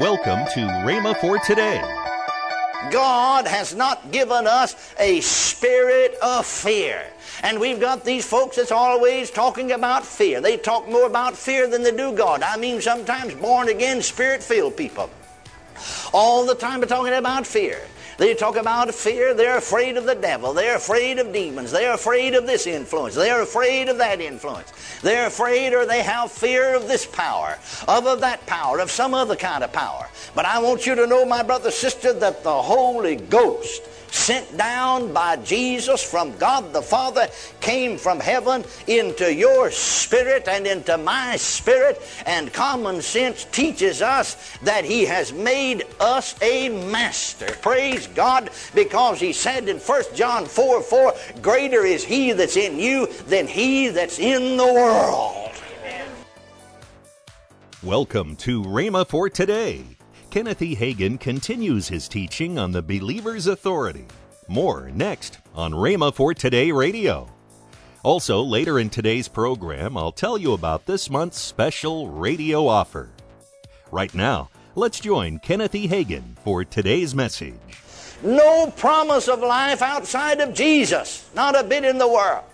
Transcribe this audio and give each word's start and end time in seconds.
Welcome 0.00 0.46
to 0.54 0.60
Rhema 0.60 1.20
for 1.20 1.40
today. 1.40 1.82
God 2.92 3.48
has 3.48 3.74
not 3.74 4.12
given 4.12 4.46
us 4.46 4.94
a 5.00 5.20
spirit 5.22 6.14
of 6.22 6.46
fear. 6.46 7.04
And 7.42 7.58
we've 7.58 7.80
got 7.80 8.04
these 8.04 8.24
folks 8.24 8.54
that's 8.54 8.70
always 8.70 9.28
talking 9.28 9.72
about 9.72 10.06
fear. 10.06 10.40
They 10.40 10.56
talk 10.56 10.88
more 10.88 11.06
about 11.06 11.36
fear 11.36 11.66
than 11.66 11.82
they 11.82 11.90
do 11.90 12.12
God. 12.12 12.44
I 12.44 12.56
mean, 12.56 12.80
sometimes 12.80 13.34
born 13.34 13.70
again, 13.70 14.00
spirit 14.00 14.40
filled 14.40 14.76
people. 14.76 15.10
All 16.12 16.46
the 16.46 16.54
time 16.54 16.78
they're 16.78 16.88
talking 16.88 17.14
about 17.14 17.44
fear. 17.44 17.80
They 18.18 18.34
talk 18.34 18.56
about 18.56 18.92
fear. 18.92 19.32
They're 19.32 19.58
afraid 19.58 19.96
of 19.96 20.04
the 20.04 20.16
devil. 20.16 20.52
They're 20.52 20.76
afraid 20.76 21.20
of 21.20 21.32
demons. 21.32 21.70
They're 21.70 21.94
afraid 21.94 22.34
of 22.34 22.48
this 22.48 22.66
influence. 22.66 23.14
They're 23.14 23.42
afraid 23.42 23.88
of 23.88 23.98
that 23.98 24.20
influence. 24.20 24.72
They're 25.02 25.28
afraid 25.28 25.72
or 25.72 25.86
they 25.86 26.02
have 26.02 26.32
fear 26.32 26.74
of 26.74 26.88
this 26.88 27.06
power, 27.06 27.56
of, 27.86 28.06
of 28.08 28.20
that 28.20 28.44
power, 28.46 28.80
of 28.80 28.90
some 28.90 29.14
other 29.14 29.36
kind 29.36 29.62
of 29.62 29.72
power. 29.72 30.08
But 30.34 30.46
I 30.46 30.58
want 30.58 30.84
you 30.84 30.96
to 30.96 31.06
know, 31.06 31.24
my 31.24 31.44
brother, 31.44 31.70
sister, 31.70 32.12
that 32.12 32.42
the 32.42 32.60
Holy 32.62 33.16
Ghost 33.16 33.82
sent 34.12 34.56
down 34.56 35.12
by 35.12 35.36
Jesus 35.36 36.02
from 36.02 36.36
God 36.38 36.72
the 36.72 36.82
Father, 36.82 37.28
came 37.60 37.98
from 37.98 38.20
heaven 38.20 38.64
into 38.86 39.32
your 39.32 39.70
spirit 39.70 40.48
and 40.48 40.66
into 40.66 40.96
my 40.98 41.36
spirit. 41.36 42.00
And 42.26 42.52
common 42.52 43.02
sense 43.02 43.44
teaches 43.44 44.02
us 44.02 44.56
that 44.62 44.84
He 44.84 45.04
has 45.04 45.32
made 45.32 45.84
us 46.00 46.34
a 46.42 46.68
master. 46.90 47.46
Praise 47.60 48.06
God, 48.08 48.50
because 48.74 49.20
He 49.20 49.32
said 49.32 49.68
in 49.68 49.78
1 49.78 50.02
John 50.14 50.46
4 50.46 50.82
4, 50.82 51.14
Greater 51.42 51.84
is 51.84 52.04
He 52.04 52.32
that's 52.32 52.56
in 52.56 52.78
you 52.78 53.06
than 53.26 53.46
He 53.46 53.88
that's 53.88 54.18
in 54.18 54.56
the 54.56 54.64
world. 54.64 55.50
Welcome 57.82 58.34
to 58.36 58.62
Rhema 58.64 59.06
for 59.06 59.30
today. 59.30 59.97
Kenneth 60.30 60.60
E. 60.60 60.76
Hagin 60.76 61.18
continues 61.18 61.88
his 61.88 62.06
teaching 62.06 62.58
on 62.58 62.70
the 62.70 62.82
believer's 62.82 63.46
authority. 63.46 64.04
More 64.46 64.90
next 64.90 65.38
on 65.54 65.72
Rhema 65.72 66.12
for 66.12 66.34
Today 66.34 66.70
Radio. 66.70 67.30
Also, 68.02 68.42
later 68.42 68.78
in 68.78 68.90
today's 68.90 69.26
program, 69.26 69.96
I'll 69.96 70.12
tell 70.12 70.36
you 70.36 70.52
about 70.52 70.84
this 70.84 71.08
month's 71.08 71.38
special 71.38 72.10
radio 72.10 72.66
offer. 72.66 73.08
Right 73.90 74.14
now, 74.14 74.50
let's 74.74 75.00
join 75.00 75.38
Kenneth 75.38 75.74
E. 75.74 75.88
Hagin 75.88 76.36
for 76.44 76.62
today's 76.62 77.14
message. 77.14 77.54
No 78.22 78.70
promise 78.76 79.28
of 79.28 79.40
life 79.40 79.80
outside 79.80 80.40
of 80.40 80.52
Jesus, 80.52 81.26
not 81.34 81.58
a 81.58 81.64
bit 81.64 81.84
in 81.84 81.96
the 81.96 82.08
world. 82.08 82.44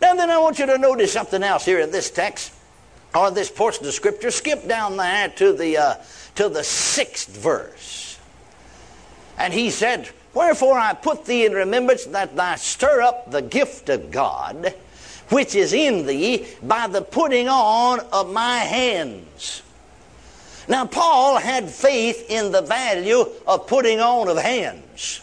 Now, 0.00 0.14
then, 0.14 0.30
I 0.30 0.38
want 0.38 0.60
you 0.60 0.66
to 0.66 0.78
notice 0.78 1.12
something 1.12 1.42
else 1.42 1.64
here 1.64 1.80
in 1.80 1.90
this 1.90 2.12
text 2.12 2.54
or 3.12 3.32
this 3.32 3.50
portion 3.50 3.86
of 3.86 3.92
Scripture. 3.92 4.30
Skip 4.30 4.68
down 4.68 4.96
there 4.96 5.28
to 5.30 5.52
the 5.52 5.76
uh, 5.76 5.94
to 6.36 6.48
the 6.48 6.64
sixth 6.64 7.36
verse. 7.36 8.18
And 9.38 9.52
he 9.52 9.70
said, 9.70 10.10
Wherefore 10.32 10.78
I 10.78 10.94
put 10.94 11.24
thee 11.24 11.46
in 11.46 11.52
remembrance 11.52 12.04
that 12.06 12.36
thou 12.36 12.56
stir 12.56 13.02
up 13.02 13.30
the 13.30 13.42
gift 13.42 13.88
of 13.88 14.10
God, 14.10 14.74
which 15.28 15.54
is 15.54 15.72
in 15.72 16.06
thee, 16.06 16.46
by 16.62 16.88
the 16.88 17.02
putting 17.02 17.48
on 17.48 18.00
of 18.12 18.32
my 18.32 18.58
hands. 18.58 19.62
Now, 20.66 20.86
Paul 20.86 21.36
had 21.36 21.68
faith 21.68 22.30
in 22.30 22.50
the 22.50 22.62
value 22.62 23.26
of 23.46 23.66
putting 23.66 24.00
on 24.00 24.28
of 24.28 24.38
hands, 24.38 25.20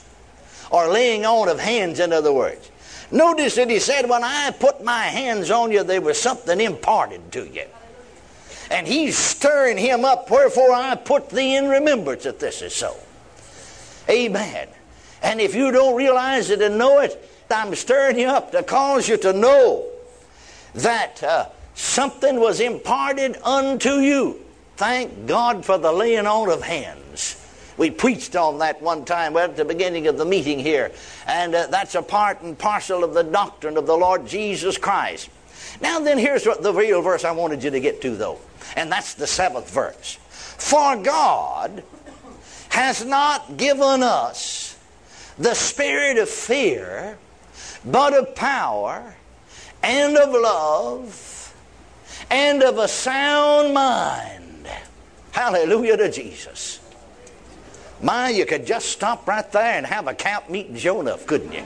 or 0.70 0.88
laying 0.88 1.26
on 1.26 1.50
of 1.50 1.60
hands, 1.60 2.00
in 2.00 2.14
other 2.14 2.32
words. 2.32 2.70
Notice 3.12 3.56
that 3.56 3.70
he 3.70 3.80
said, 3.80 4.10
When 4.10 4.24
I 4.24 4.52
put 4.52 4.84
my 4.84 5.04
hands 5.04 5.52
on 5.52 5.72
you, 5.72 5.84
there 5.84 6.00
was 6.00 6.22
something 6.22 6.62
imparted 6.62 7.32
to 7.34 7.48
you 7.48 7.66
and 8.72 8.88
he's 8.88 9.18
stirring 9.18 9.78
him 9.78 10.06
up. 10.06 10.32
Wherefore 10.32 10.72
I 10.72 10.96
put 10.96 11.30
thee 11.30 11.56
in 11.56 11.68
remembrance 11.68 12.24
that 12.24 12.40
this 12.40 12.62
is 12.62 12.74
so. 12.74 12.96
Amen. 14.10 14.68
And 15.22 15.40
if 15.40 15.54
you 15.54 15.72
don't 15.72 15.96
realize 15.96 16.50
it 16.50 16.62
and 16.62 16.78
know 16.78 17.00
it, 17.00 17.30
I'm 17.52 17.76
stirring 17.76 18.18
you 18.18 18.28
up 18.28 18.54
to 18.54 18.64
cause 18.64 19.10
you 19.10 19.18
to 19.18 19.34
know 19.34 19.86
that 20.74 21.22
uh, 21.22 21.50
something 21.76 22.40
was 22.40 22.60
imparted 22.62 23.38
unto 23.44 23.96
you. 23.96 24.40
Thank 24.78 25.28
God 25.28 25.66
for 25.66 25.78
the 25.78 25.92
laying 25.92 26.26
on 26.26 26.50
of 26.50 26.64
hands. 26.64 27.38
We 27.78 27.92
preached 27.92 28.36
on 28.36 28.60
that 28.60 28.82
one 28.82 29.06
time 29.06 29.36
at 29.38 29.58
the 29.58 29.66
beginning 29.66 30.08
of 30.08 30.18
the 30.18 30.26
meeting 30.26 30.60
here, 30.60 30.92
and 31.28 31.54
uh, 31.54 31.68
that's 31.68 31.96
a 31.96 32.02
part 32.02 32.42
and 32.42 32.58
parcel 32.58 33.04
of 33.04 33.14
the 33.14 33.24
doctrine 33.24 33.78
of 33.78 33.86
the 33.86 33.98
Lord 33.98 34.28
Jesus 34.28 34.78
Christ. 34.78 35.30
Now, 35.82 36.00
then, 36.00 36.18
here's 36.18 36.46
what 36.46 36.64
the 36.64 36.74
real 36.74 37.02
verse 37.02 37.24
I 37.24 37.32
wanted 37.32 37.64
you 37.64 37.72
to 37.72 37.80
get 37.80 38.02
to, 38.02 38.16
though, 38.16 38.40
and 38.76 38.92
that's 38.92 39.14
the 39.14 39.28
seventh 39.28 39.70
verse. 39.72 40.18
For 40.58 40.96
God 40.98 41.84
has 42.70 43.04
not 43.06 43.58
given 43.58 44.04
us 44.04 44.78
the 45.38 45.54
spirit 45.54 46.18
of 46.18 46.30
fear, 46.30 47.18
but 47.84 48.14
of 48.14 48.36
power 48.36 49.16
and 49.84 50.18
of 50.18 50.30
love 50.30 51.54
and 52.30 52.64
of 52.64 52.78
a 52.78 52.88
sound 52.88 53.74
mind. 53.74 54.68
Hallelujah 55.32 55.98
to 55.98 56.12
Jesus. 56.12 56.80
My, 58.02 58.30
you 58.30 58.46
could 58.46 58.66
just 58.66 58.90
stop 58.90 59.28
right 59.28 59.50
there 59.52 59.78
and 59.78 59.86
have 59.86 60.08
a 60.08 60.14
camp 60.14 60.50
meeting 60.50 60.78
enough, 61.00 61.26
couldn't 61.26 61.54
you? 61.54 61.64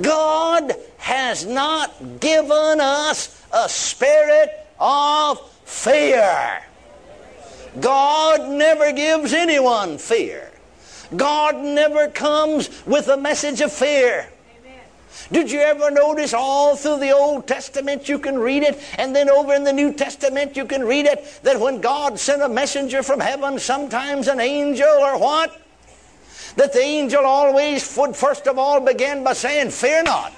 God 0.00 0.72
has 0.96 1.44
not 1.44 2.20
given 2.20 2.80
us 2.80 3.42
a 3.52 3.68
spirit 3.68 4.63
of 4.78 5.50
fear. 5.64 6.62
God 7.80 8.50
never 8.50 8.92
gives 8.92 9.32
anyone 9.32 9.98
fear. 9.98 10.50
God 11.16 11.56
never 11.62 12.08
comes 12.08 12.70
with 12.86 13.08
a 13.08 13.16
message 13.16 13.60
of 13.60 13.72
fear. 13.72 14.28
Did 15.32 15.50
you 15.50 15.60
ever 15.60 15.90
notice 15.90 16.34
all 16.34 16.76
through 16.76 16.98
the 16.98 17.12
Old 17.12 17.46
Testament 17.46 18.08
you 18.08 18.18
can 18.18 18.38
read 18.38 18.62
it, 18.62 18.80
and 18.98 19.16
then 19.16 19.30
over 19.30 19.54
in 19.54 19.64
the 19.64 19.72
New 19.72 19.92
Testament 19.92 20.56
you 20.56 20.64
can 20.64 20.84
read 20.84 21.06
it, 21.06 21.40
that 21.42 21.58
when 21.58 21.80
God 21.80 22.18
sent 22.18 22.42
a 22.42 22.48
messenger 22.48 23.02
from 23.02 23.20
heaven, 23.20 23.58
sometimes 23.58 24.28
an 24.28 24.40
angel 24.40 24.86
or 24.86 25.18
what? 25.18 25.60
That 26.56 26.72
the 26.72 26.82
angel 26.82 27.24
always 27.24 27.96
would 27.96 28.14
first 28.14 28.46
of 28.46 28.58
all 28.58 28.80
begin 28.80 29.24
by 29.24 29.32
saying, 29.32 29.70
Fear 29.70 30.04
not. 30.04 30.32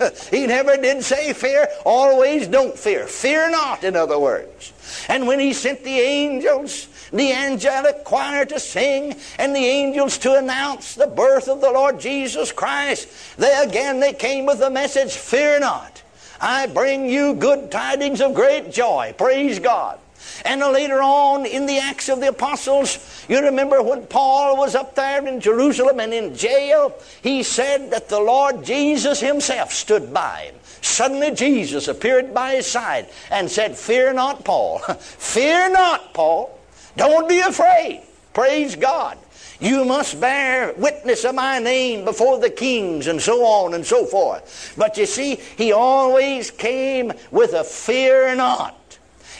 he 0.30 0.46
never 0.46 0.76
did 0.76 1.02
say 1.02 1.32
fear, 1.32 1.68
always 1.84 2.46
don't 2.46 2.78
fear. 2.78 3.06
Fear 3.06 3.50
not, 3.50 3.84
in 3.84 3.96
other 3.96 4.18
words. 4.18 4.72
And 5.08 5.26
when 5.26 5.40
he 5.40 5.52
sent 5.52 5.84
the 5.84 5.98
angels, 5.98 6.88
the 7.12 7.32
angelic 7.32 8.04
choir 8.04 8.44
to 8.46 8.60
sing, 8.60 9.16
and 9.38 9.54
the 9.54 9.64
angels 9.64 10.18
to 10.18 10.36
announce 10.36 10.94
the 10.94 11.06
birth 11.06 11.48
of 11.48 11.60
the 11.60 11.70
Lord 11.70 12.00
Jesus 12.00 12.52
Christ, 12.52 13.08
they 13.36 13.54
again 13.62 14.00
they 14.00 14.12
came 14.12 14.46
with 14.46 14.58
the 14.58 14.70
message, 14.70 15.12
Fear 15.12 15.60
not. 15.60 16.02
I 16.40 16.66
bring 16.66 17.06
you 17.06 17.34
good 17.34 17.70
tidings 17.70 18.20
of 18.20 18.34
great 18.34 18.72
joy. 18.72 19.14
Praise 19.18 19.58
God. 19.58 19.98
And 20.44 20.60
later 20.60 21.02
on 21.02 21.46
in 21.46 21.66
the 21.66 21.78
Acts 21.78 22.08
of 22.08 22.20
the 22.20 22.28
Apostles, 22.28 23.24
you 23.28 23.40
remember 23.40 23.82
when 23.82 24.06
Paul 24.06 24.56
was 24.56 24.74
up 24.74 24.94
there 24.94 25.26
in 25.26 25.40
Jerusalem 25.40 26.00
and 26.00 26.12
in 26.12 26.34
jail, 26.34 26.94
he 27.22 27.42
said 27.42 27.90
that 27.90 28.08
the 28.08 28.20
Lord 28.20 28.64
Jesus 28.64 29.20
himself 29.20 29.72
stood 29.72 30.12
by 30.12 30.44
him. 30.44 30.54
Suddenly 30.82 31.32
Jesus 31.32 31.88
appeared 31.88 32.32
by 32.32 32.56
his 32.56 32.66
side 32.66 33.08
and 33.30 33.50
said, 33.50 33.76
Fear 33.76 34.14
not, 34.14 34.44
Paul. 34.44 34.78
Fear 34.98 35.70
not, 35.70 36.14
Paul. 36.14 36.58
Don't 36.96 37.28
be 37.28 37.40
afraid. 37.40 38.02
Praise 38.32 38.76
God. 38.76 39.18
You 39.60 39.84
must 39.84 40.18
bear 40.18 40.72
witness 40.78 41.24
of 41.24 41.34
my 41.34 41.58
name 41.58 42.06
before 42.06 42.38
the 42.38 42.48
kings 42.48 43.08
and 43.08 43.20
so 43.20 43.44
on 43.44 43.74
and 43.74 43.84
so 43.84 44.06
forth. 44.06 44.74
But 44.76 44.96
you 44.96 45.04
see, 45.04 45.36
he 45.56 45.72
always 45.72 46.50
came 46.50 47.12
with 47.30 47.52
a 47.52 47.62
fear 47.62 48.34
not. 48.34 48.79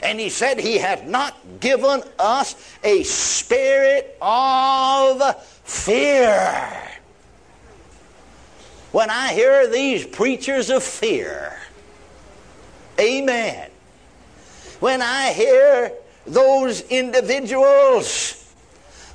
And 0.02 0.18
he 0.18 0.30
said 0.30 0.58
he 0.58 0.78
had 0.78 1.08
not 1.08 1.36
given 1.60 2.02
us 2.18 2.54
a 2.82 3.02
spirit 3.02 4.16
of 4.20 5.44
fear. 5.44 6.88
When 8.92 9.10
I 9.10 9.32
hear 9.32 9.68
these 9.68 10.04
preachers 10.04 10.70
of 10.70 10.82
fear, 10.82 11.56
amen. 12.98 13.70
When 14.80 15.02
I 15.02 15.32
hear 15.32 15.92
those 16.26 16.80
individuals 16.82 18.40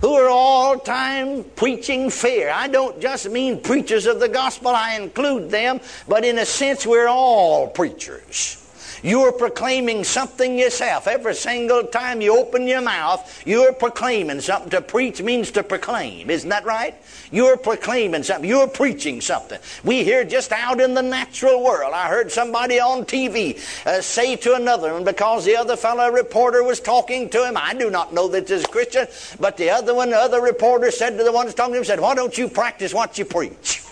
who 0.01 0.13
are 0.13 0.29
all 0.29 0.77
time 0.77 1.43
preaching 1.55 2.09
fear. 2.09 2.49
I 2.49 2.67
don't 2.67 2.99
just 3.01 3.29
mean 3.29 3.61
preachers 3.61 4.05
of 4.05 4.19
the 4.19 4.27
gospel, 4.27 4.69
I 4.69 4.95
include 4.95 5.49
them, 5.49 5.79
but 6.07 6.25
in 6.25 6.37
a 6.37 6.45
sense, 6.45 6.85
we're 6.85 7.07
all 7.07 7.67
preachers. 7.67 8.61
You're 9.05 9.33
proclaiming 9.33 10.03
something 10.03 10.57
yourself. 10.57 11.05
Every 11.05 11.35
single 11.35 11.83
time 11.83 12.21
you 12.21 12.39
open 12.39 12.67
your 12.67 12.81
mouth, 12.81 13.43
you're 13.45 13.71
proclaiming 13.71 14.41
something. 14.41 14.71
To 14.71 14.81
preach 14.81 15.21
means 15.21 15.51
to 15.51 15.61
proclaim. 15.61 16.31
Isn't 16.31 16.49
that 16.49 16.65
right? 16.65 16.95
You're 17.31 17.55
proclaiming 17.55 18.23
something. 18.23 18.49
You're 18.49 18.67
preaching 18.67 19.21
something. 19.21 19.59
We 19.83 20.03
hear 20.03 20.25
just 20.25 20.51
out 20.51 20.81
in 20.81 20.95
the 20.95 21.03
natural 21.03 21.63
world. 21.63 21.93
I 21.93 22.07
heard 22.07 22.31
somebody 22.31 22.79
on 22.79 23.05
TV 23.05 23.59
uh, 23.85 24.01
say 24.01 24.37
to 24.37 24.55
another 24.55 24.93
one 24.93 25.03
because 25.03 25.45
the 25.45 25.55
other 25.55 25.77
fellow 25.77 26.09
reporter 26.09 26.63
was 26.63 26.79
talking 26.79 27.29
to 27.29 27.47
him. 27.47 27.57
I 27.57 27.75
do 27.75 27.91
not 27.91 28.11
know 28.11 28.27
that 28.29 28.47
this 28.47 28.61
is 28.61 28.65
Christian, 28.65 29.05
but 29.39 29.55
the 29.55 29.69
other 29.69 29.93
one, 29.93 30.09
the 30.09 30.17
other 30.17 30.41
reporter 30.41 30.89
said 30.89 31.15
to 31.19 31.23
the 31.23 31.31
one 31.31 31.45
who's 31.45 31.53
talking 31.53 31.73
to 31.73 31.77
him, 31.77 31.85
said, 31.85 31.99
Why 31.99 32.15
don't 32.15 32.35
you 32.35 32.49
practice 32.49 32.91
what 32.91 33.19
you 33.19 33.25
preach? 33.25 33.84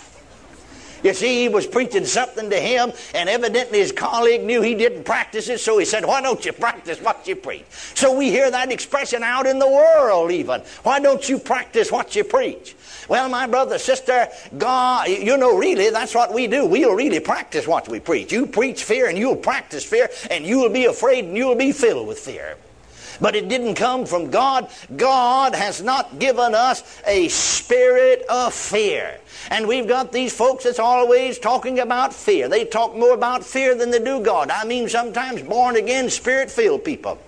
You 1.04 1.12
see, 1.12 1.42
he 1.42 1.48
was 1.50 1.66
preaching 1.66 2.06
something 2.06 2.48
to 2.48 2.56
him, 2.58 2.90
and 3.14 3.28
evidently 3.28 3.78
his 3.78 3.92
colleague 3.92 4.42
knew 4.42 4.62
he 4.62 4.74
didn't 4.74 5.04
practice 5.04 5.50
it, 5.50 5.60
so 5.60 5.76
he 5.76 5.84
said, 5.84 6.06
Why 6.06 6.22
don't 6.22 6.42
you 6.44 6.52
practice 6.52 6.98
what 7.00 7.28
you 7.28 7.36
preach? 7.36 7.64
So 7.94 8.16
we 8.16 8.30
hear 8.30 8.50
that 8.50 8.72
expression 8.72 9.22
out 9.22 9.46
in 9.46 9.58
the 9.58 9.68
world, 9.68 10.30
even. 10.32 10.62
Why 10.82 11.00
don't 11.00 11.28
you 11.28 11.38
practice 11.38 11.92
what 11.92 12.16
you 12.16 12.24
preach? 12.24 12.74
Well, 13.06 13.28
my 13.28 13.46
brother, 13.46 13.78
sister, 13.78 14.28
God, 14.56 15.08
you 15.08 15.36
know, 15.36 15.58
really, 15.58 15.90
that's 15.90 16.14
what 16.14 16.32
we 16.32 16.46
do. 16.46 16.64
We'll 16.64 16.94
really 16.94 17.20
practice 17.20 17.66
what 17.66 17.86
we 17.86 18.00
preach. 18.00 18.32
You 18.32 18.46
preach 18.46 18.82
fear, 18.82 19.08
and 19.08 19.18
you'll 19.18 19.36
practice 19.36 19.84
fear, 19.84 20.08
and 20.30 20.46
you'll 20.46 20.70
be 20.70 20.86
afraid, 20.86 21.26
and 21.26 21.36
you'll 21.36 21.54
be 21.54 21.72
filled 21.72 22.08
with 22.08 22.18
fear. 22.18 22.56
But 23.20 23.36
it 23.36 23.48
didn't 23.48 23.74
come 23.74 24.06
from 24.06 24.30
God. 24.30 24.68
God 24.96 25.54
has 25.54 25.82
not 25.82 26.18
given 26.18 26.54
us 26.54 27.00
a 27.06 27.28
spirit 27.28 28.24
of 28.28 28.54
fear. 28.54 29.18
And 29.50 29.66
we've 29.68 29.86
got 29.88 30.12
these 30.12 30.34
folks 30.34 30.64
that's 30.64 30.78
always 30.78 31.38
talking 31.38 31.80
about 31.80 32.12
fear. 32.14 32.48
They 32.48 32.64
talk 32.64 32.96
more 32.96 33.14
about 33.14 33.44
fear 33.44 33.74
than 33.74 33.90
they 33.90 34.02
do 34.02 34.20
God. 34.20 34.50
I 34.50 34.64
mean, 34.64 34.88
sometimes 34.88 35.42
born 35.42 35.76
again, 35.76 36.10
spirit 36.10 36.50
filled 36.50 36.84
people. 36.84 37.18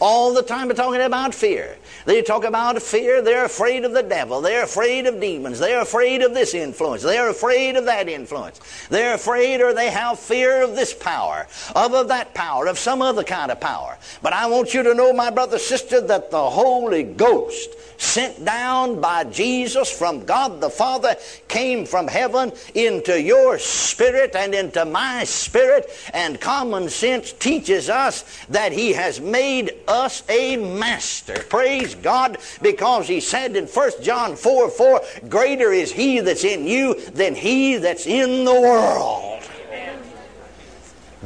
All 0.00 0.34
the 0.34 0.42
time 0.42 0.68
they're 0.68 0.76
talking 0.76 1.00
about 1.00 1.34
fear. 1.34 1.76
They 2.04 2.22
talk 2.22 2.44
about 2.44 2.80
fear. 2.82 3.22
They're 3.22 3.46
afraid 3.46 3.84
of 3.84 3.92
the 3.92 4.02
devil. 4.02 4.40
They're 4.40 4.64
afraid 4.64 5.06
of 5.06 5.20
demons. 5.20 5.58
They're 5.58 5.80
afraid 5.80 6.22
of 6.22 6.34
this 6.34 6.54
influence. 6.54 7.02
They're 7.02 7.30
afraid 7.30 7.76
of 7.76 7.86
that 7.86 8.08
influence. 8.08 8.60
They're 8.90 9.14
afraid 9.14 9.60
or 9.60 9.72
they 9.72 9.90
have 9.90 10.18
fear 10.18 10.62
of 10.62 10.76
this 10.76 10.92
power, 10.92 11.46
of, 11.74 11.94
of 11.94 12.08
that 12.08 12.34
power, 12.34 12.66
of 12.66 12.78
some 12.78 13.00
other 13.00 13.24
kind 13.24 13.50
of 13.50 13.60
power. 13.60 13.96
But 14.22 14.32
I 14.32 14.46
want 14.46 14.74
you 14.74 14.82
to 14.82 14.94
know, 14.94 15.12
my 15.12 15.30
brother, 15.30 15.58
sister, 15.58 16.00
that 16.02 16.30
the 16.30 16.50
Holy 16.50 17.02
Ghost 17.02 17.70
sent 17.96 18.44
down 18.44 19.00
by 19.00 19.24
Jesus 19.24 19.90
from 19.90 20.24
God 20.24 20.60
the 20.60 20.70
Father 20.70 21.16
came 21.48 21.86
from 21.86 22.08
heaven 22.08 22.52
into 22.74 23.20
your 23.20 23.58
spirit 23.58 24.34
and 24.34 24.54
into 24.54 24.84
my 24.84 25.24
spirit. 25.24 25.88
And 26.12 26.40
common 26.40 26.88
sense 26.88 27.32
teaches 27.32 27.88
us 27.88 28.44
that 28.48 28.72
He 28.72 28.92
has 28.92 29.20
made 29.20 29.72
us 29.88 30.22
a 30.28 30.56
master. 30.56 31.44
Praise 31.48 31.93
God, 32.02 32.38
because 32.62 33.08
He 33.08 33.20
said 33.20 33.56
in 33.56 33.66
1 33.66 33.90
John 34.02 34.36
4 34.36 34.70
4, 34.70 35.00
Greater 35.28 35.72
is 35.72 35.92
He 35.92 36.20
that's 36.20 36.44
in 36.44 36.66
you 36.66 37.00
than 37.10 37.34
He 37.34 37.76
that's 37.76 38.06
in 38.06 38.44
the 38.44 38.60
world. 38.60 39.42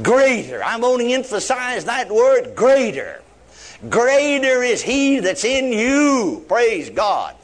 Greater. 0.01 0.63
I'm 0.63 0.81
to 0.81 1.11
emphasize 1.11 1.85
that 1.85 2.09
word 2.09 2.55
greater. 2.55 3.21
Greater 3.89 4.63
is 4.63 4.81
He 4.81 5.19
that's 5.19 5.43
in 5.43 5.73
you. 5.73 6.45
Praise 6.47 6.89
God. 6.89 7.35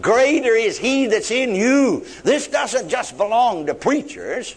Greater 0.00 0.54
is 0.54 0.78
He 0.78 1.06
that's 1.06 1.30
in 1.30 1.54
you. 1.54 2.04
This 2.22 2.48
doesn't 2.48 2.88
just 2.88 3.16
belong 3.16 3.66
to 3.66 3.74
preachers. 3.74 4.56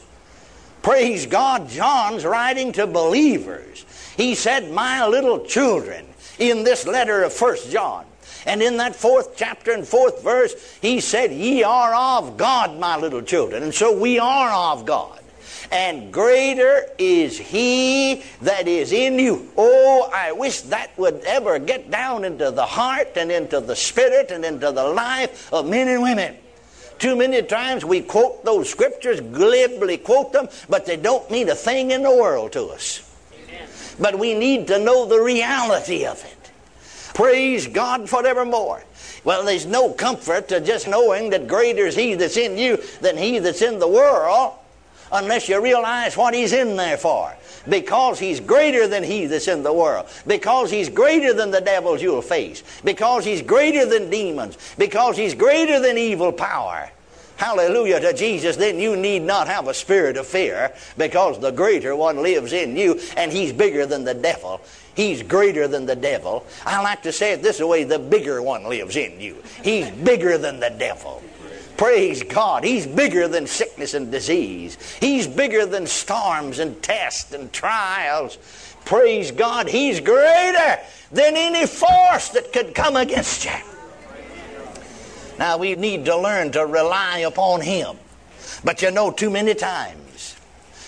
Praise 0.81 1.25
God, 1.25 1.67
John's 1.69 2.25
writing 2.25 2.71
to 2.73 2.87
believers. 2.87 3.85
He 4.15 4.35
said, 4.35 4.71
My 4.71 5.05
little 5.05 5.45
children, 5.45 6.05
in 6.39 6.63
this 6.63 6.87
letter 6.87 7.23
of 7.23 7.33
First 7.33 7.71
John. 7.71 8.05
And 8.47 8.63
in 8.63 8.77
that 8.77 8.95
fourth 8.95 9.35
chapter 9.37 9.71
and 9.71 9.87
fourth 9.87 10.23
verse, 10.23 10.55
he 10.81 11.01
said, 11.01 11.31
Ye 11.31 11.63
are 11.63 11.93
of 11.93 12.37
God, 12.37 12.79
my 12.79 12.97
little 12.97 13.21
children. 13.21 13.61
And 13.61 13.73
so 13.73 13.95
we 13.95 14.17
are 14.17 14.73
of 14.73 14.85
God 14.85 15.17
and 15.71 16.13
greater 16.13 16.85
is 16.97 17.37
he 17.37 18.23
that 18.41 18.67
is 18.67 18.91
in 18.91 19.19
you. 19.19 19.49
Oh, 19.57 20.09
I 20.13 20.31
wish 20.31 20.61
that 20.61 20.97
would 20.97 21.23
ever 21.25 21.59
get 21.59 21.91
down 21.91 22.23
into 22.23 22.51
the 22.51 22.65
heart 22.65 23.09
and 23.15 23.31
into 23.31 23.59
the 23.59 23.75
spirit 23.75 24.31
and 24.31 24.45
into 24.45 24.71
the 24.71 24.83
life 24.83 25.51
of 25.51 25.67
men 25.67 25.87
and 25.87 26.01
women. 26.01 26.35
Too 26.99 27.15
many 27.15 27.41
times 27.43 27.85
we 27.85 28.01
quote 28.01 28.43
those 28.43 28.69
scriptures, 28.69 29.19
glibly 29.19 29.97
quote 29.97 30.33
them, 30.33 30.47
but 30.67 30.85
they 30.85 30.97
don't 30.97 31.29
mean 31.29 31.47
a 31.49 31.55
thing 31.55 31.91
in 31.91 32.01
the 32.01 32.15
world 32.15 32.53
to 32.53 32.67
us. 32.67 33.03
Amen. 33.33 33.67
But 33.99 34.17
we 34.17 34.33
need 34.33 34.67
to 34.67 34.79
know 34.79 35.05
the 35.05 35.21
reality 35.21 36.05
of 36.05 36.23
it. 36.23 36.36
Praise 37.17 37.65
God 37.65 38.07
forevermore. 38.07 38.83
Well, 39.23 39.43
there's 39.43 39.65
no 39.65 39.91
comfort 39.91 40.49
to 40.49 40.61
just 40.61 40.87
knowing 40.87 41.31
that 41.31 41.47
greater 41.47 41.87
is 41.87 41.95
He 41.95 42.13
that's 42.13 42.37
in 42.37 42.59
you 42.59 42.77
than 43.01 43.17
He 43.17 43.39
that's 43.39 43.63
in 43.63 43.79
the 43.79 43.87
world 43.87 44.53
unless 45.11 45.49
you 45.49 45.59
realize 45.59 46.15
what 46.15 46.35
he's 46.35 46.53
in 46.53 46.75
there 46.75 46.95
for. 46.95 47.33
Because 47.67 48.19
he's 48.19 48.39
greater 48.39 48.87
than 48.87 49.03
he 49.03 49.25
that's 49.25 49.47
in 49.47 49.63
the 49.63 49.73
world. 49.73 50.07
Because 50.27 50.69
he's 50.69 50.89
greater 50.89 51.33
than 51.33 51.49
the 51.49 51.59
devils 51.59 52.03
you'll 52.03 52.21
face. 52.21 52.63
Because 52.83 53.25
he's 53.25 53.41
greater 53.41 53.87
than 53.87 54.11
demons. 54.11 54.57
Because 54.77 55.17
he's 55.17 55.33
greater 55.33 55.79
than 55.79 55.97
evil 55.97 56.31
power. 56.31 56.91
Hallelujah 57.37 57.99
to 57.99 58.13
Jesus, 58.13 58.55
then 58.55 58.79
you 58.79 58.95
need 58.95 59.21
not 59.21 59.47
have 59.47 59.67
a 59.67 59.73
spirit 59.73 60.17
of 60.17 60.25
fear 60.25 60.73
because 60.97 61.39
the 61.39 61.51
greater 61.51 61.95
one 61.95 62.23
lives 62.23 62.51
in 62.51 62.75
you 62.75 62.99
and 63.15 63.31
he's 63.31 63.53
bigger 63.53 63.85
than 63.85 64.03
the 64.03 64.15
devil. 64.15 64.59
He's 64.95 65.21
greater 65.21 65.67
than 65.67 65.85
the 65.85 65.95
devil. 65.95 66.47
I 66.65 66.81
like 66.81 67.03
to 67.03 67.11
say 67.11 67.33
it 67.33 67.43
this 67.43 67.61
way 67.61 67.83
the 67.83 67.99
bigger 67.99 68.41
one 68.41 68.63
lives 68.63 68.95
in 68.95 69.21
you. 69.21 69.37
He's 69.63 69.89
bigger 69.91 70.39
than 70.39 70.59
the 70.59 70.71
devil. 70.71 71.21
Praise 71.77 72.23
God. 72.23 72.63
He's 72.63 72.87
bigger 72.87 73.27
than 73.27 73.45
sickness 73.45 73.93
and 73.93 74.11
disease. 74.11 74.79
He's 74.99 75.27
bigger 75.27 75.67
than 75.67 75.85
storms 75.85 76.57
and 76.57 76.81
tests 76.81 77.33
and 77.33 77.53
trials. 77.53 78.39
Praise 78.83 79.29
God. 79.29 79.67
He's 79.67 79.99
greater 79.99 80.79
than 81.11 81.37
any 81.37 81.67
force 81.67 82.29
that 82.29 82.51
could 82.51 82.73
come 82.73 82.95
against 82.95 83.45
you. 83.45 83.51
Now 85.39 85.57
we 85.57 85.75
need 85.75 86.05
to 86.05 86.17
learn 86.17 86.51
to 86.51 86.65
rely 86.65 87.19
upon 87.19 87.61
Him. 87.61 87.97
But 88.63 88.81
you 88.81 88.91
know, 88.91 89.11
too 89.11 89.29
many 89.29 89.53
times 89.53 90.35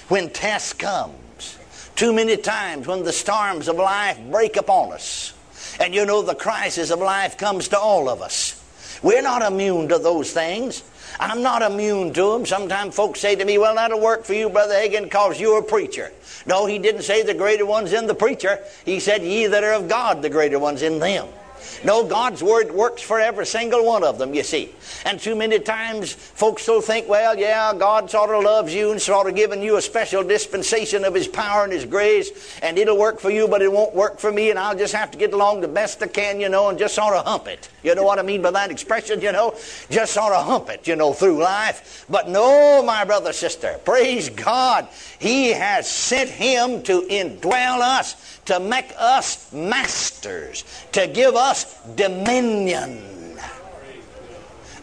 when 0.08 0.30
test 0.30 0.80
comes, 0.80 1.58
too 1.96 2.14
many 2.14 2.36
times 2.38 2.88
when 2.88 3.04
the 3.04 3.14
storms 3.14 3.68
of 3.68 3.76
life 3.76 4.20
break 4.32 4.58
upon 4.58 4.94
us, 4.94 5.34
and 5.80 5.94
you 5.94 6.06
know 6.06 6.22
the 6.22 6.36
crisis 6.36 6.90
of 6.90 7.00
life 7.00 7.38
comes 7.38 7.68
to 7.70 7.80
all 7.80 8.10
of 8.10 8.22
us. 8.22 8.56
We're 9.04 9.22
not 9.22 9.42
immune 9.42 9.88
to 9.90 10.00
those 10.00 10.32
things. 10.32 10.84
I'm 11.20 11.42
not 11.42 11.62
immune 11.62 12.14
to 12.14 12.34
them. 12.34 12.46
Sometimes 12.46 12.96
folks 12.96 13.20
say 13.20 13.36
to 13.36 13.46
me, 13.46 13.58
Well, 13.58 13.76
that'll 13.76 14.00
work 14.00 14.26
for 14.26 14.34
you, 14.34 14.50
Brother 14.50 14.74
Hagin, 14.74 15.04
because 15.04 15.40
you're 15.40 15.60
a 15.60 15.64
preacher. 15.64 16.12
No, 16.46 16.66
he 16.66 16.80
didn't 16.80 17.04
say 17.04 17.24
the 17.24 17.34
greater 17.34 17.66
one's 17.66 17.94
in 17.94 18.08
the 18.08 18.16
preacher. 18.16 18.60
He 18.86 19.00
said, 19.00 19.24
Ye 19.24 19.48
that 19.48 19.64
are 19.64 19.74
of 19.74 19.88
God, 19.88 20.22
the 20.22 20.30
greater 20.30 20.60
one's 20.60 20.82
in 20.82 21.00
them. 21.00 21.28
No, 21.84 22.06
God's 22.06 22.44
word 22.44 22.72
works 22.72 23.02
for 23.02 23.20
every 23.20 23.46
single 23.46 23.86
one 23.86 24.04
of 24.04 24.18
them, 24.18 24.34
you 24.34 24.44
see. 24.44 24.74
And 25.06 25.20
too 25.20 25.36
many 25.36 25.60
times 25.60 26.14
folks 26.14 26.68
will 26.68 26.82
think, 26.82 27.08
well, 27.08 27.38
yeah, 27.38 27.74
God 27.74 28.10
sort 28.10 28.30
of 28.32 28.44
loves 28.44 28.74
you 28.74 28.92
and 28.92 29.02
sort 29.02 29.28
of 29.28 29.36
giving 29.36 29.62
you 29.62 29.78
a 29.78 29.82
special 29.82 30.24
dispensation 30.24 31.06
of 31.06 31.14
His 31.14 31.28
power 31.28 31.64
and 31.64 31.74
His 31.74 31.86
grace, 31.86 32.60
and 32.62 32.78
it'll 32.78 32.98
work 32.98 33.20
for 33.20 33.30
you, 33.30 33.48
but 33.48 33.62
it 33.62 33.72
won't 33.72 33.96
work 33.96 34.20
for 34.20 34.32
me, 34.32 34.50
and 34.50 34.60
I'll 34.60 34.78
just 34.78 34.94
have 34.94 35.12
to 35.12 35.18
get 35.18 35.34
along 35.34 35.62
the 35.62 35.68
best 35.68 36.02
I 36.04 36.08
can, 36.08 36.40
you 36.40 36.50
know, 36.50 36.70
and 36.70 36.78
just 36.78 36.96
sort 36.96 37.16
of 37.16 37.26
hump 37.26 37.48
it. 37.48 37.70
You 37.84 37.96
know 37.96 38.04
what 38.04 38.20
I 38.20 38.24
mean 38.24 38.42
by 38.42 38.52
that 38.52 38.72
expression, 38.72 39.22
you 39.22 39.32
know? 39.32 39.56
Just 39.90 40.14
sort 40.14 40.34
of 40.34 40.46
hump 40.46 40.70
it, 40.70 40.88
you 40.88 40.96
know, 40.96 41.14
through 41.14 41.42
life. 41.42 42.06
But 42.10 42.28
no, 42.28 42.84
my 42.84 43.06
brother, 43.06 43.34
sister, 43.34 43.80
praise 43.86 44.30
God. 44.30 44.88
He 45.20 45.50
has 45.50 45.90
sent 45.90 46.30
Him 46.30 46.84
to 46.84 47.02
indwell 47.02 47.80
us 47.82 48.40
to 48.46 48.60
make 48.60 48.92
us 48.98 49.52
masters, 49.54 50.64
to 50.92 51.08
give 51.08 51.36
us 51.36 51.49
dominion, 51.96 53.38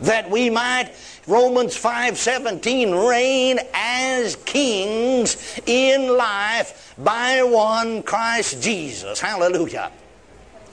that 0.00 0.28
we 0.30 0.50
might 0.50 0.90
Romans 1.26 1.76
5:17 1.76 2.94
reign 3.08 3.58
as 3.74 4.36
kings 4.44 5.58
in 5.66 6.16
life 6.16 6.94
by 6.98 7.42
one 7.42 8.02
Christ 8.02 8.62
Jesus. 8.62 9.20
Hallelujah. 9.20 9.90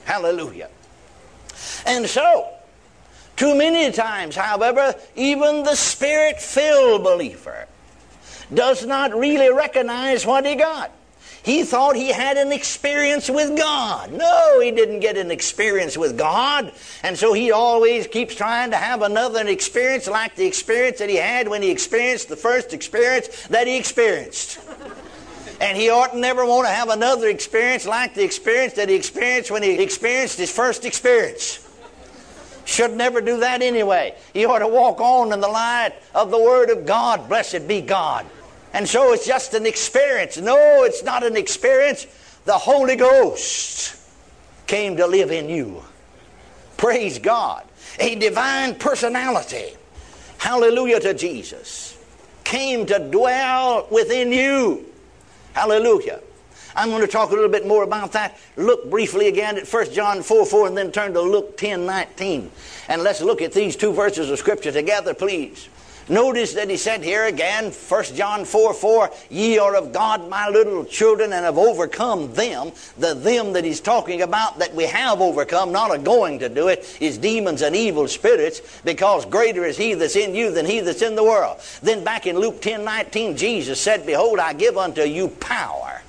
Hallelujah. 0.04 0.68
And 1.86 2.08
so, 2.08 2.48
too 3.36 3.54
many 3.54 3.90
times, 3.90 4.36
however, 4.36 4.94
even 5.16 5.64
the 5.64 5.74
spirit-filled 5.74 7.02
believer 7.02 7.66
does 8.52 8.86
not 8.86 9.12
really 9.14 9.50
recognize 9.50 10.24
what 10.24 10.46
he 10.46 10.54
got. 10.54 10.92
He 11.44 11.62
thought 11.62 11.94
he 11.94 12.08
had 12.08 12.38
an 12.38 12.52
experience 12.52 13.28
with 13.28 13.54
God. 13.54 14.10
No, 14.12 14.60
he 14.60 14.70
didn't 14.70 15.00
get 15.00 15.18
an 15.18 15.30
experience 15.30 15.96
with 15.98 16.16
God. 16.16 16.72
And 17.02 17.18
so 17.18 17.34
he 17.34 17.52
always 17.52 18.06
keeps 18.06 18.34
trying 18.34 18.70
to 18.70 18.78
have 18.78 19.02
another 19.02 19.46
experience 19.46 20.08
like 20.08 20.36
the 20.36 20.46
experience 20.46 21.00
that 21.00 21.10
he 21.10 21.16
had 21.16 21.46
when 21.48 21.60
he 21.60 21.70
experienced 21.70 22.30
the 22.30 22.36
first 22.36 22.72
experience 22.72 23.46
that 23.48 23.66
he 23.66 23.76
experienced. 23.76 24.58
And 25.60 25.76
he 25.76 25.90
ought 25.90 26.16
never 26.16 26.46
want 26.46 26.66
to 26.66 26.72
have 26.72 26.88
another 26.88 27.28
experience 27.28 27.84
like 27.84 28.14
the 28.14 28.24
experience 28.24 28.72
that 28.74 28.88
he 28.88 28.94
experienced 28.94 29.50
when 29.50 29.62
he 29.62 29.82
experienced 29.82 30.38
his 30.38 30.50
first 30.50 30.86
experience. 30.86 31.60
Should 32.64 32.96
never 32.96 33.20
do 33.20 33.40
that 33.40 33.60
anyway. 33.60 34.14
He 34.32 34.46
ought 34.46 34.60
to 34.60 34.68
walk 34.68 34.98
on 34.98 35.30
in 35.30 35.40
the 35.40 35.48
light 35.48 35.92
of 36.14 36.30
the 36.30 36.38
Word 36.38 36.70
of 36.70 36.86
God. 36.86 37.28
Blessed 37.28 37.68
be 37.68 37.82
God. 37.82 38.24
And 38.74 38.88
so 38.88 39.12
it's 39.12 39.24
just 39.24 39.54
an 39.54 39.66
experience. 39.66 40.36
No, 40.36 40.82
it's 40.82 41.04
not 41.04 41.22
an 41.22 41.36
experience. 41.36 42.06
The 42.44 42.58
Holy 42.58 42.96
Ghost 42.96 43.96
came 44.66 44.96
to 44.96 45.06
live 45.06 45.30
in 45.30 45.48
you. 45.48 45.82
Praise 46.76 47.20
God. 47.20 47.64
A 48.00 48.16
divine 48.16 48.74
personality. 48.74 49.76
Hallelujah 50.38 50.98
to 51.00 51.14
Jesus. 51.14 51.96
Came 52.42 52.84
to 52.86 52.98
dwell 52.98 53.86
within 53.92 54.32
you. 54.32 54.84
Hallelujah. 55.52 56.20
I'm 56.74 56.90
going 56.90 57.02
to 57.02 57.06
talk 57.06 57.30
a 57.30 57.34
little 57.34 57.48
bit 57.48 57.68
more 57.68 57.84
about 57.84 58.10
that. 58.12 58.36
Look 58.56 58.90
briefly 58.90 59.28
again 59.28 59.56
at 59.56 59.68
1 59.68 59.92
John 59.92 60.20
4 60.20 60.44
4 60.44 60.66
and 60.66 60.76
then 60.76 60.90
turn 60.90 61.12
to 61.14 61.20
Luke 61.20 61.56
10 61.56 61.86
19. 61.86 62.50
And 62.88 63.02
let's 63.04 63.20
look 63.20 63.40
at 63.40 63.52
these 63.52 63.76
two 63.76 63.92
verses 63.92 64.30
of 64.30 64.38
Scripture 64.40 64.72
together, 64.72 65.14
please. 65.14 65.68
Notice 66.08 66.52
that 66.52 66.68
he 66.68 66.76
said 66.76 67.02
here 67.02 67.24
again, 67.24 67.72
1 67.72 68.04
John 68.14 68.44
4 68.44 68.74
4, 68.74 69.10
Ye 69.30 69.58
are 69.58 69.74
of 69.74 69.92
God, 69.92 70.28
my 70.28 70.48
little 70.50 70.84
children, 70.84 71.32
and 71.32 71.46
have 71.46 71.56
overcome 71.56 72.32
them. 72.34 72.72
The 72.98 73.14
them 73.14 73.54
that 73.54 73.64
he's 73.64 73.80
talking 73.80 74.20
about 74.20 74.58
that 74.58 74.74
we 74.74 74.84
have 74.84 75.22
overcome, 75.22 75.72
not 75.72 75.90
are 75.90 75.98
going 75.98 76.40
to 76.40 76.50
do 76.50 76.68
it, 76.68 76.98
is 77.00 77.16
demons 77.16 77.62
and 77.62 77.74
evil 77.74 78.06
spirits, 78.06 78.60
because 78.84 79.24
greater 79.24 79.64
is 79.64 79.78
he 79.78 79.94
that's 79.94 80.14
in 80.14 80.34
you 80.34 80.50
than 80.50 80.66
he 80.66 80.80
that's 80.80 81.00
in 81.00 81.14
the 81.14 81.24
world. 81.24 81.58
Then 81.82 82.04
back 82.04 82.26
in 82.26 82.38
Luke 82.38 82.60
10 82.60 82.84
19, 82.84 83.36
Jesus 83.36 83.80
said, 83.80 84.04
Behold, 84.04 84.38
I 84.38 84.52
give 84.52 84.76
unto 84.76 85.02
you 85.02 85.28
power 85.28 86.02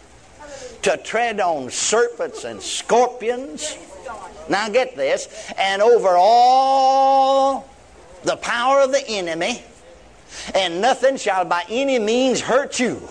to 0.81 0.97
tread 0.97 1.39
on 1.39 1.69
serpents 1.69 2.43
and 2.43 2.61
scorpions. 2.61 3.77
Now 4.49 4.67
get 4.67 4.97
this, 4.97 5.53
and 5.57 5.81
over 5.81 6.09
all 6.17 7.67
the 8.23 8.35
power 8.35 8.81
of 8.81 8.91
the 8.91 9.07
enemy, 9.07 9.63
and 10.53 10.81
nothing 10.81 11.17
shall 11.17 11.45
by 11.45 11.63
any 11.69 11.99
means 11.99 12.41
hurt 12.41 12.79
you. 12.79 13.01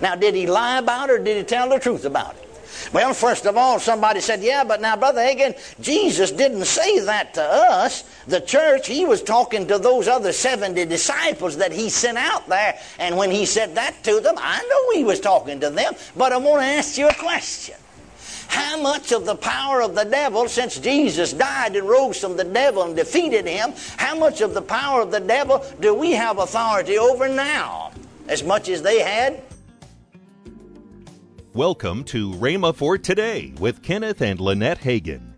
Now, 0.00 0.14
did 0.14 0.34
he 0.34 0.46
lie 0.46 0.78
about 0.78 1.10
it 1.10 1.12
or 1.12 1.24
did 1.24 1.36
he 1.36 1.42
tell 1.44 1.68
the 1.68 1.78
truth 1.78 2.04
about 2.04 2.34
it? 2.36 2.44
Well, 2.92 3.14
first 3.14 3.46
of 3.46 3.56
all, 3.56 3.78
somebody 3.78 4.20
said, 4.20 4.42
Yeah, 4.42 4.64
but 4.64 4.80
now, 4.80 4.96
Brother 4.96 5.20
Hagin, 5.20 5.56
Jesus 5.80 6.30
didn't 6.30 6.64
say 6.64 7.00
that 7.00 7.34
to 7.34 7.42
us, 7.42 8.04
the 8.26 8.40
church. 8.40 8.86
He 8.86 9.04
was 9.04 9.22
talking 9.22 9.66
to 9.68 9.78
those 9.78 10.08
other 10.08 10.32
70 10.32 10.84
disciples 10.86 11.56
that 11.58 11.72
he 11.72 11.88
sent 11.88 12.18
out 12.18 12.48
there. 12.48 12.78
And 12.98 13.16
when 13.16 13.30
he 13.30 13.46
said 13.46 13.74
that 13.76 14.02
to 14.04 14.20
them, 14.20 14.34
I 14.38 14.62
know 14.68 14.98
he 14.98 15.04
was 15.04 15.20
talking 15.20 15.60
to 15.60 15.70
them, 15.70 15.94
but 16.16 16.32
I 16.32 16.36
want 16.36 16.62
to 16.62 16.66
ask 16.66 16.98
you 16.98 17.08
a 17.08 17.14
question. 17.14 17.76
How 18.48 18.80
much 18.80 19.12
of 19.12 19.24
the 19.24 19.36
power 19.36 19.82
of 19.82 19.94
the 19.94 20.04
devil, 20.04 20.48
since 20.48 20.78
Jesus 20.78 21.32
died 21.32 21.76
and 21.76 21.88
rose 21.88 22.18
from 22.18 22.36
the 22.36 22.44
devil 22.44 22.82
and 22.82 22.96
defeated 22.96 23.46
him, 23.46 23.72
how 23.96 24.18
much 24.18 24.40
of 24.40 24.54
the 24.54 24.62
power 24.62 25.00
of 25.00 25.10
the 25.10 25.20
devil 25.20 25.64
do 25.80 25.94
we 25.94 26.12
have 26.12 26.38
authority 26.38 26.98
over 26.98 27.28
now? 27.28 27.92
As 28.28 28.42
much 28.42 28.68
as 28.68 28.82
they 28.82 29.00
had? 29.00 29.42
Welcome 31.54 32.02
to 32.04 32.32
Rhema 32.32 32.74
for 32.74 32.98
Today 32.98 33.54
with 33.60 33.82
Kenneth 33.82 34.20
and 34.20 34.40
Lynette 34.40 34.80
Hagin. 34.80 35.34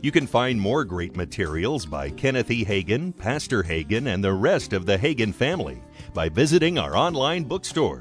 You 0.00 0.12
can 0.12 0.26
find 0.26 0.60
more 0.60 0.84
great 0.84 1.16
materials 1.16 1.84
by 1.84 2.10
Kenneth 2.10 2.50
E. 2.50 2.64
Hagin, 2.64 3.16
Pastor 3.16 3.64
Hagin, 3.64 4.06
and 4.06 4.22
the 4.22 4.32
rest 4.32 4.72
of 4.72 4.86
the 4.86 4.96
Hagin 4.96 5.34
family 5.34 5.82
by 6.14 6.28
visiting 6.28 6.78
our 6.78 6.96
online 6.96 7.44
bookstore. 7.44 8.00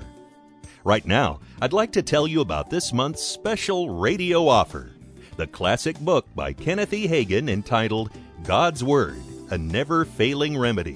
Right 0.87 1.05
now, 1.05 1.41
I'd 1.61 1.73
like 1.73 1.91
to 1.91 2.01
tell 2.01 2.25
you 2.25 2.39
about 2.39 2.69
this 2.69 2.93
month's 2.93 3.21
special 3.21 3.89
radio 3.89 4.47
offer 4.47 4.93
the 5.35 5.45
classic 5.45 5.99
book 5.99 6.25
by 6.33 6.53
Kenneth 6.53 6.93
E. 6.93 7.09
Hagin 7.09 7.49
entitled 7.49 8.09
God's 8.45 8.85
Word, 8.85 9.21
a 9.51 9.57
Never 9.57 10.05
Failing 10.05 10.57
Remedy, 10.57 10.95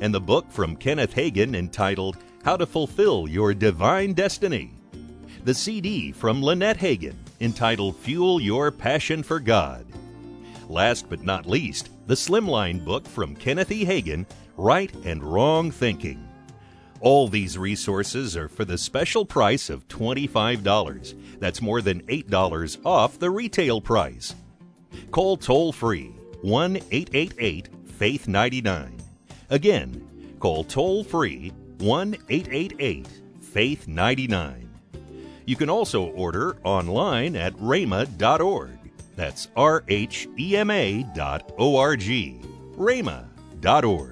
and 0.00 0.12
the 0.12 0.20
book 0.20 0.50
from 0.50 0.74
Kenneth 0.74 1.14
Hagin 1.14 1.54
entitled 1.54 2.16
How 2.42 2.56
to 2.56 2.66
Fulfill 2.66 3.28
Your 3.28 3.54
Divine 3.54 4.12
Destiny 4.12 4.72
the 5.44 5.54
CD 5.54 6.10
from 6.10 6.42
Lynette 6.42 6.78
Hagin 6.78 7.14
entitled 7.38 7.96
Fuel 7.98 8.40
Your 8.40 8.72
Passion 8.72 9.22
for 9.22 9.38
God. 9.38 9.86
Last 10.68 11.08
but 11.08 11.22
not 11.22 11.46
least, 11.46 11.90
the 12.08 12.14
Slimline 12.14 12.84
book 12.84 13.06
from 13.06 13.36
Kenneth 13.36 13.70
E. 13.70 13.84
Hagin, 13.84 14.26
Right 14.56 14.92
and 15.04 15.22
Wrong 15.22 15.70
Thinking. 15.70 16.26
All 17.02 17.26
these 17.26 17.58
resources 17.58 18.36
are 18.36 18.48
for 18.48 18.64
the 18.64 18.78
special 18.78 19.26
price 19.26 19.68
of 19.68 19.88
$25. 19.88 21.40
That's 21.40 21.60
more 21.60 21.82
than 21.82 22.02
$8 22.02 22.78
off 22.86 23.18
the 23.18 23.28
retail 23.28 23.80
price. 23.80 24.36
Call 25.10 25.36
toll 25.36 25.72
free 25.72 26.14
1 26.42 26.76
888 26.76 27.68
Faith 27.98 28.28
99. 28.28 28.96
Again, 29.50 30.36
call 30.38 30.62
toll 30.62 31.02
free 31.02 31.52
1 31.78 32.16
888 32.28 33.08
Faith 33.40 33.88
99. 33.88 34.70
You 35.44 35.56
can 35.56 35.68
also 35.68 36.04
order 36.10 36.56
online 36.62 37.34
at 37.34 37.52
rhema.org. 37.54 38.78
That's 39.16 39.48
R 39.56 39.82
H 39.88 40.28
E 40.38 40.56
M 40.56 40.70
A 40.70 41.04
dot 41.16 41.52
O 41.58 41.76
R 41.76 41.96
G. 41.96 42.40
rhema.org. 42.76 44.11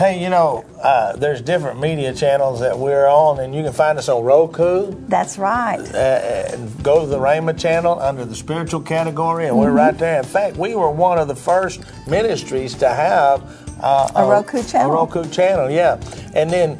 Hey, 0.00 0.22
you 0.22 0.30
know, 0.30 0.64
uh, 0.82 1.14
there's 1.16 1.42
different 1.42 1.78
media 1.78 2.14
channels 2.14 2.60
that 2.60 2.78
we're 2.78 3.06
on, 3.06 3.38
and 3.38 3.54
you 3.54 3.62
can 3.62 3.74
find 3.74 3.98
us 3.98 4.08
on 4.08 4.24
Roku. 4.24 4.94
That's 5.08 5.36
right. 5.36 5.78
Uh, 5.78 6.56
go 6.82 7.02
to 7.02 7.06
the 7.06 7.18
Rhema 7.18 7.60
channel 7.60 8.00
under 8.00 8.24
the 8.24 8.34
spiritual 8.34 8.80
category, 8.80 9.44
and 9.44 9.52
mm-hmm. 9.52 9.60
we're 9.60 9.72
right 9.72 9.98
there. 9.98 10.16
In 10.16 10.24
fact, 10.24 10.56
we 10.56 10.74
were 10.74 10.90
one 10.90 11.18
of 11.18 11.28
the 11.28 11.36
first 11.36 11.82
ministries 12.08 12.74
to 12.76 12.88
have 12.88 13.42
uh, 13.82 14.08
a, 14.16 14.24
a 14.24 14.26
Roku 14.26 14.62
channel. 14.62 14.90
A 14.90 14.94
Roku 14.94 15.28
channel, 15.28 15.70
yeah. 15.70 16.00
And 16.34 16.48
then 16.48 16.78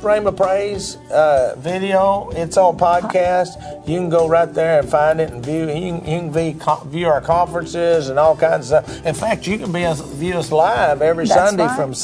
Rhema 0.00 0.34
Praise 0.34 0.96
uh, 1.10 1.54
video. 1.58 2.30
It's 2.30 2.56
on 2.56 2.78
podcast. 2.78 3.86
You 3.86 3.98
can 3.98 4.08
go 4.08 4.28
right 4.28 4.52
there 4.52 4.80
and 4.80 4.88
find 4.88 5.20
it 5.20 5.30
and 5.30 5.44
view. 5.44 5.68
You 5.68 5.68
can, 5.68 5.94
you 5.96 6.20
can 6.20 6.32
view, 6.32 6.60
view 6.86 7.08
our 7.08 7.20
conferences 7.20 8.08
and 8.08 8.18
all 8.18 8.36
kinds 8.36 8.72
of 8.72 8.84
stuff. 8.86 9.06
In 9.06 9.14
fact, 9.14 9.46
you 9.46 9.58
can 9.58 9.72
be 9.72 9.86
view 10.16 10.38
us 10.38 10.50
live 10.50 11.02
every 11.02 11.26
That's 11.26 11.50
Sunday 11.50 11.66
right. 11.66 11.76
from 11.76 11.94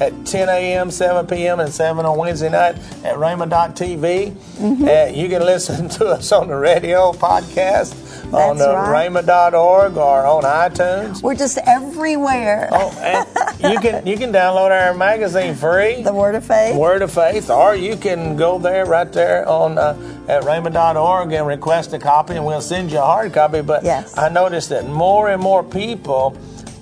at 0.00 0.26
10 0.26 0.48
a.m., 0.48 0.90
7 0.90 1.26
p.m., 1.26 1.60
and 1.60 1.72
7 1.72 2.04
on 2.04 2.18
Wednesday 2.18 2.50
night 2.50 2.76
at 3.04 3.16
Rhema.tv. 3.16 4.32
Mm-hmm. 4.32 4.84
Uh, 4.84 5.04
you 5.14 5.28
can 5.28 5.42
listen 5.42 5.88
to 5.98 6.06
us 6.06 6.32
on 6.32 6.48
the 6.48 6.56
radio 6.56 7.12
podcast 7.12 8.08
on 8.32 8.60
uh, 8.60 8.72
right. 8.72 9.10
Rhema.org 9.10 9.96
or 9.96 10.26
on 10.26 10.42
iTunes. 10.42 11.22
We're 11.22 11.34
just 11.34 11.58
everywhere. 11.66 12.68
Oh, 12.72 12.90
and 13.00 13.72
you 13.72 13.80
can 13.80 14.06
you 14.06 14.16
can 14.16 14.32
download 14.32 14.70
our 14.70 14.94
magazine 14.94 15.54
free. 15.54 16.02
The 16.08 16.14
Word 16.14 16.34
of 16.36 16.44
Faith. 16.44 16.76
Word 16.76 17.02
of 17.02 17.12
Faith, 17.12 17.37
or 17.46 17.76
you 17.76 17.96
can 17.96 18.36
go 18.36 18.58
there 18.58 18.84
right 18.84 19.10
there 19.12 19.48
on 19.48 19.78
uh, 19.78 19.96
at 20.28 20.42
Rhema.org 20.42 21.32
and 21.32 21.46
request 21.46 21.92
a 21.92 21.98
copy, 21.98 22.34
and 22.34 22.44
we'll 22.44 22.60
send 22.60 22.90
you 22.90 22.98
a 22.98 23.02
hard 23.02 23.32
copy. 23.32 23.62
But 23.62 23.84
yes. 23.84 24.16
I 24.18 24.28
noticed 24.28 24.68
that 24.70 24.88
more 24.88 25.28
and 25.28 25.40
more 25.40 25.62
people 25.62 26.36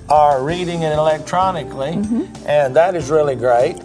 are 0.08 0.42
reading 0.42 0.82
it 0.82 0.92
electronically, 0.92 1.92
mm-hmm. 1.92 2.48
and 2.48 2.75
that 2.75 2.94
is 2.94 3.10
really 3.10 3.36
great. 3.36 3.76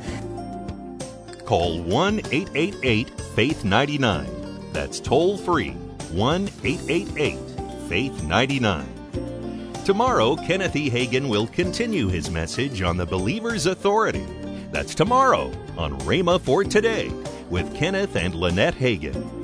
Call 1.46 1.82
1 1.84 2.20
888 2.32 3.10
Faith 3.36 3.66
99. 3.66 4.72
That's 4.72 5.00
toll 5.00 5.38
free 5.38 5.72
1 6.12 6.50
888 6.63 7.38
Faith 7.90 8.24
99. 8.24 8.88
Tomorrow, 9.84 10.36
Kenneth 10.38 10.75
E. 10.75 10.90
Hagin 10.90 11.28
will 11.28 11.48
continue 11.48 12.08
his 12.08 12.30
message 12.30 12.82
on 12.82 12.98
the 12.98 13.06
believer's 13.06 13.66
authority. 13.66 14.25
That's 14.72 14.96
tomorrow 14.96 15.51
on 15.78 15.98
Rhema 16.01 16.40
for 16.40 16.63
Today 16.63 17.10
with 17.50 17.74
Kenneth 17.75 18.16
and 18.16 18.36
Lynette 18.36 18.75
Hagin. 18.75 19.41